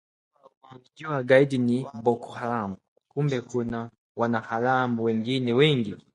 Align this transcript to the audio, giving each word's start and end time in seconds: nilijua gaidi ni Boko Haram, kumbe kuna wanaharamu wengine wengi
nilijua 0.71 1.23
gaidi 1.23 1.57
ni 1.57 1.85
Boko 2.03 2.31
Haram, 2.33 2.75
kumbe 3.09 3.41
kuna 3.41 3.91
wanaharamu 4.15 5.03
wengine 5.03 5.53
wengi 5.53 5.95